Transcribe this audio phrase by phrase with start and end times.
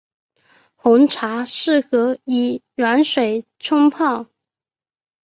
[0.75, 4.25] 红茶适合以软水冲泡。